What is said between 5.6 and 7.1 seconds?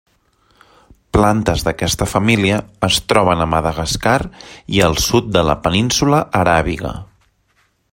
Península Aràbiga.